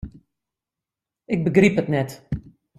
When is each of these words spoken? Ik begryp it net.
Ik 1.33 1.39
begryp 1.47 1.75
it 1.81 1.87
net. 1.93 2.11